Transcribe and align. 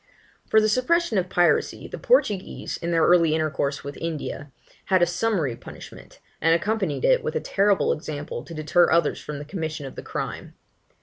For 0.47 0.59
the 0.59 0.67
suppression 0.67 1.19
of 1.19 1.29
piracy, 1.29 1.87
the 1.87 1.99
Portuguese, 1.99 2.75
in 2.77 2.89
their 2.89 3.03
early 3.05 3.35
intercourse 3.35 3.83
with 3.83 3.97
India, 3.97 4.51
had 4.85 5.03
a 5.03 5.05
summary 5.05 5.55
punishment, 5.55 6.17
and 6.41 6.55
accompanied 6.55 7.05
it 7.05 7.23
with 7.23 7.35
a 7.35 7.39
terrible 7.39 7.93
example 7.93 8.43
to 8.45 8.53
deter 8.55 8.89
others 8.89 9.21
from 9.21 9.37
the 9.37 9.45
commission 9.45 9.85
of 9.85 9.93
the 9.93 10.01
crime. 10.01 10.55